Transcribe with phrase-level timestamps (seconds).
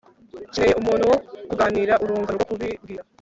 [0.49, 1.17] ukeneye umuntu wo
[1.49, 3.03] kuganira, urungano rwo kubibwira